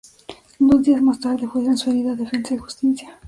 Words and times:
Dos 0.57 0.81
días 0.81 0.99
más 0.99 1.19
tarde 1.19 1.47
fue 1.47 1.63
transferido 1.63 2.13
a 2.13 2.15
Defensa 2.15 2.55
y 2.55 2.57
Justicia. 2.57 3.19